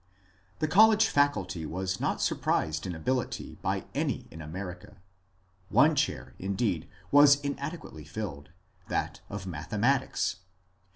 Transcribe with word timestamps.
Tbe 0.59 0.67
college 0.71 1.05
Faculty 1.05 1.63
was 1.63 1.99
not 1.99 2.23
surpassed 2.23 2.87
in 2.87 2.95
ability 2.95 3.59
by 3.61 3.85
any 3.93 4.27
in 4.31 4.41
America. 4.41 4.97
One 5.69 5.93
cbair 5.93 6.33
indeed 6.39 6.89
was 7.11 7.39
inadequately 7.41 8.05
filled,— 8.05 8.49
tbat 8.89 9.19
of 9.29 9.45
matbematics. 9.45 10.37